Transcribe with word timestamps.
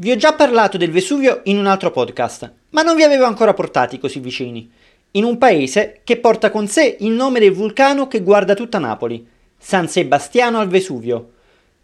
Vi 0.00 0.10
ho 0.10 0.16
già 0.16 0.32
parlato 0.32 0.78
del 0.78 0.90
Vesuvio 0.90 1.42
in 1.44 1.58
un 1.58 1.66
altro 1.66 1.90
podcast, 1.90 2.50
ma 2.70 2.80
non 2.80 2.96
vi 2.96 3.02
avevo 3.02 3.26
ancora 3.26 3.52
portati 3.52 3.98
così 3.98 4.18
vicini. 4.18 4.66
In 5.10 5.24
un 5.24 5.36
paese 5.36 6.00
che 6.04 6.16
porta 6.16 6.50
con 6.50 6.66
sé 6.68 6.96
il 7.00 7.10
nome 7.10 7.38
del 7.38 7.52
vulcano 7.52 8.08
che 8.08 8.22
guarda 8.22 8.54
tutta 8.54 8.78
Napoli, 8.78 9.28
San 9.58 9.88
Sebastiano 9.88 10.58
al 10.58 10.68
Vesuvio. 10.68 11.32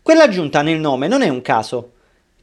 Quella 0.01 0.29
giunta 0.29 0.63
nel 0.63 0.81
nome 0.81 1.09
non 1.09 1.21
è 1.21 1.29
un 1.29 1.43
caso. 1.43 1.93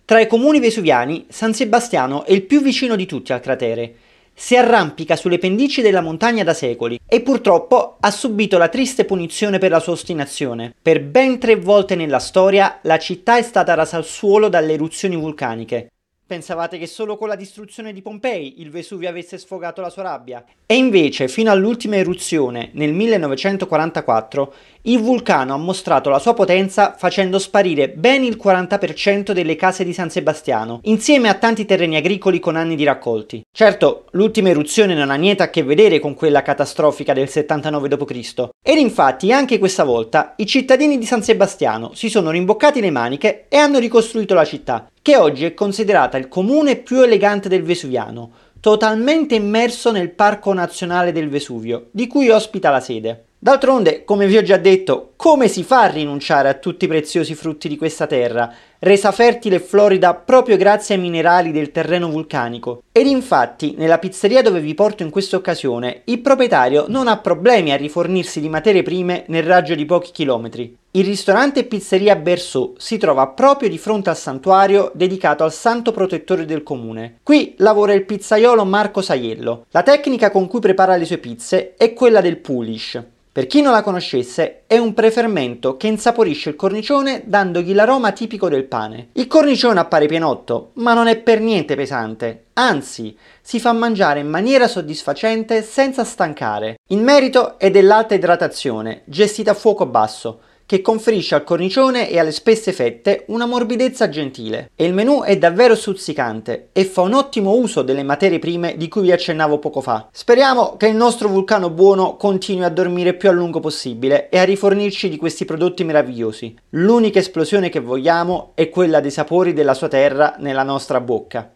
Tra 0.05 0.19
i 0.19 0.27
comuni 0.27 0.59
vesuviani, 0.59 1.25
San 1.29 1.55
Sebastiano 1.55 2.23
è 2.23 2.33
il 2.33 2.43
più 2.43 2.61
vicino 2.61 2.95
di 2.95 3.07
tutti 3.07 3.33
al 3.33 3.41
cratere. 3.41 3.95
Si 4.35 4.55
arrampica 4.57 5.15
sulle 5.15 5.37
pendici 5.37 5.81
della 5.81 6.01
montagna 6.01 6.43
da 6.43 6.53
secoli 6.53 6.99
e 7.05 7.21
purtroppo 7.21 7.97
ha 7.99 8.11
subito 8.11 8.57
la 8.57 8.67
triste 8.67 9.05
punizione 9.05 9.59
per 9.59 9.69
la 9.71 9.79
sua 9.79 9.93
ostinazione. 9.93 10.73
Per 10.81 11.01
ben 11.03 11.39
tre 11.39 11.55
volte 11.55 11.95
nella 11.95 12.19
storia 12.19 12.79
la 12.81 12.97
città 12.97 13.37
è 13.37 13.41
stata 13.41 13.73
rasa 13.73 13.97
al 13.97 14.05
suolo 14.05 14.49
dalle 14.49 14.73
eruzioni 14.73 15.15
vulcaniche. 15.15 15.89
Pensavate 16.33 16.79
che 16.79 16.87
solo 16.87 17.15
con 17.15 17.27
la 17.27 17.35
distruzione 17.35 17.93
di 17.93 18.01
Pompei 18.01 18.59
il 18.59 18.71
Vesuvio 18.71 19.07
avesse 19.07 19.37
sfogato 19.37 19.81
la 19.81 19.91
sua 19.91 20.01
rabbia? 20.01 20.43
E 20.65 20.75
invece, 20.75 21.27
fino 21.27 21.51
all'ultima 21.51 21.97
eruzione, 21.97 22.71
nel 22.73 22.91
1944, 22.91 24.53
il 24.85 24.99
vulcano 24.99 25.53
ha 25.53 25.57
mostrato 25.57 26.09
la 26.09 26.17
sua 26.17 26.33
potenza 26.33 26.95
facendo 26.97 27.37
sparire 27.37 27.89
ben 27.89 28.23
il 28.23 28.39
40% 28.43 29.31
delle 29.31 29.55
case 29.55 29.85
di 29.85 29.93
San 29.93 30.09
Sebastiano, 30.09 30.79
insieme 30.85 31.29
a 31.29 31.35
tanti 31.35 31.65
terreni 31.65 31.97
agricoli 31.97 32.39
con 32.39 32.55
anni 32.55 32.75
di 32.75 32.83
raccolti. 32.83 33.43
Certo, 33.55 34.05
l'ultima 34.13 34.49
eruzione 34.49 34.95
non 34.95 35.11
ha 35.11 35.15
niente 35.15 35.43
a 35.43 35.51
che 35.51 35.61
vedere 35.61 35.99
con 35.99 36.15
quella 36.15 36.41
catastrofica 36.41 37.13
del 37.13 37.29
79 37.29 37.87
d.C. 37.89 38.49
Ed 38.65 38.79
infatti 38.79 39.31
anche 39.31 39.59
questa 39.59 39.83
volta 39.83 40.33
i 40.37 40.47
cittadini 40.47 40.97
di 40.97 41.05
San 41.05 41.21
Sebastiano 41.21 41.93
si 41.93 42.09
sono 42.09 42.31
rimboccati 42.31 42.81
le 42.81 42.89
maniche 42.89 43.45
e 43.49 43.57
hanno 43.57 43.77
ricostruito 43.77 44.33
la 44.33 44.45
città, 44.45 44.87
che 45.03 45.17
oggi 45.17 45.43
è 45.43 45.53
considerata 45.53 46.17
il 46.17 46.29
comune 46.29 46.77
più 46.77 47.01
elegante 47.01 47.49
del 47.49 47.61
Vesuviano, 47.61 48.31
totalmente 48.61 49.35
immerso 49.35 49.91
nel 49.91 50.09
Parco 50.11 50.53
Nazionale 50.53 51.11
del 51.11 51.27
Vesuvio, 51.27 51.89
di 51.91 52.07
cui 52.07 52.29
ospita 52.29 52.69
la 52.69 52.79
sede. 52.79 53.25
D'altronde, 53.37 54.05
come 54.05 54.27
vi 54.27 54.37
ho 54.37 54.41
già 54.41 54.55
detto, 54.55 55.11
come 55.17 55.49
si 55.49 55.63
fa 55.63 55.81
a 55.81 55.87
rinunciare 55.87 56.47
a 56.47 56.53
tutti 56.53 56.85
i 56.85 56.87
preziosi 56.87 57.35
frutti 57.35 57.67
di 57.67 57.75
questa 57.75 58.07
terra, 58.07 58.49
resa 58.79 59.11
fertile 59.11 59.57
e 59.57 59.59
florida 59.59 60.13
proprio 60.13 60.55
grazie 60.55 60.95
ai 60.95 61.01
minerali 61.01 61.51
del 61.51 61.71
terreno 61.71 62.09
vulcanico? 62.09 62.83
Ed 62.89 63.05
infatti, 63.05 63.75
nella 63.77 63.99
pizzeria 63.99 64.41
dove 64.41 64.61
vi 64.61 64.73
porto 64.73 65.03
in 65.03 65.09
questa 65.09 65.35
occasione, 65.35 66.03
il 66.05 66.21
proprietario 66.21 66.85
non 66.87 67.09
ha 67.09 67.17
problemi 67.17 67.73
a 67.73 67.75
rifornirsi 67.75 68.39
di 68.39 68.47
materie 68.47 68.83
prime 68.83 69.25
nel 69.27 69.43
raggio 69.43 69.75
di 69.75 69.83
pochi 69.83 70.11
chilometri. 70.11 70.77
Il 70.95 71.05
ristorante 71.05 71.63
Pizzeria 71.63 72.15
Berceau 72.15 72.75
si 72.77 72.99
trova 72.99 73.25
proprio 73.25 73.67
di 73.67 73.79
fronte 73.79 74.11
al 74.11 74.15
santuario 74.15 74.91
dedicato 74.93 75.43
al 75.43 75.51
santo 75.51 75.91
protettore 75.91 76.45
del 76.45 76.61
comune. 76.61 77.17
Qui 77.23 77.55
lavora 77.57 77.93
il 77.93 78.05
pizzaiolo 78.05 78.63
Marco 78.63 79.01
Saiello. 79.01 79.65
La 79.71 79.81
tecnica 79.81 80.29
con 80.29 80.47
cui 80.47 80.59
prepara 80.59 80.95
le 80.95 81.05
sue 81.05 81.17
pizze 81.17 81.73
è 81.77 81.93
quella 81.93 82.21
del 82.21 82.37
pulish. 82.37 83.03
Per 83.31 83.47
chi 83.47 83.63
non 83.63 83.71
la 83.71 83.81
conoscesse, 83.81 84.65
è 84.67 84.77
un 84.77 84.93
prefermento 84.93 85.77
che 85.77 85.87
insaporisce 85.87 86.49
il 86.49 86.55
cornicione 86.55 87.23
dandogli 87.25 87.73
l'aroma 87.73 88.11
tipico 88.11 88.47
del 88.47 88.65
pane. 88.65 89.07
Il 89.13 89.25
cornicione 89.25 89.79
appare 89.79 90.05
pienotto, 90.05 90.73
ma 90.73 90.93
non 90.93 91.07
è 91.07 91.17
per 91.17 91.41
niente 91.41 91.75
pesante, 91.75 92.43
anzi, 92.53 93.17
si 93.41 93.59
fa 93.59 93.73
mangiare 93.73 94.19
in 94.19 94.29
maniera 94.29 94.67
soddisfacente 94.67 95.63
senza 95.63 96.03
stancare. 96.03 96.75
Il 96.89 96.99
merito 96.99 97.57
è 97.57 97.71
dell'alta 97.71 98.13
idratazione, 98.13 99.01
gestita 99.05 99.49
a 99.49 99.55
fuoco 99.55 99.87
basso, 99.87 100.41
che 100.65 100.81
conferisce 100.81 101.35
al 101.35 101.43
cornicione 101.43 102.09
e 102.09 102.19
alle 102.19 102.31
spesse 102.31 102.71
fette 102.71 103.25
una 103.27 103.45
morbidezza 103.45 104.09
gentile. 104.09 104.71
E 104.75 104.85
il 104.85 104.93
menù 104.93 105.21
è 105.21 105.37
davvero 105.37 105.75
stuzzicante 105.75 106.69
e 106.71 106.85
fa 106.85 107.01
un 107.01 107.13
ottimo 107.13 107.53
uso 107.53 107.81
delle 107.81 108.03
materie 108.03 108.39
prime 108.39 108.75
di 108.77 108.87
cui 108.87 109.03
vi 109.03 109.11
accennavo 109.11 109.59
poco 109.59 109.81
fa. 109.81 110.07
Speriamo 110.11 110.75
che 110.77 110.87
il 110.87 110.95
nostro 110.95 111.27
vulcano 111.27 111.69
buono 111.69 112.15
continui 112.15 112.63
a 112.63 112.69
dormire 112.69 113.13
più 113.13 113.29
a 113.29 113.31
lungo 113.33 113.59
possibile 113.59 114.29
e 114.29 114.39
a 114.39 114.43
rifornirci 114.43 115.09
di 115.09 115.17
questi 115.17 115.45
prodotti 115.45 115.83
meravigliosi. 115.83 116.55
L'unica 116.71 117.19
esplosione 117.19 117.69
che 117.69 117.79
vogliamo 117.79 118.51
è 118.55 118.69
quella 118.69 118.99
dei 118.99 119.11
sapori 119.11 119.53
della 119.53 119.73
sua 119.73 119.87
terra 119.87 120.35
nella 120.39 120.63
nostra 120.63 120.99
bocca. 120.99 121.51